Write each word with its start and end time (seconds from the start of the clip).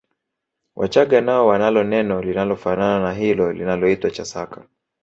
Wachaga 0.75 1.21
nao 1.21 1.47
wanalo 1.47 1.83
neno 1.83 2.21
linalofanana 2.21 2.99
na 3.03 3.13
hilo 3.13 3.53
linaloitwa 3.53 4.11
Chasaka 4.11 4.67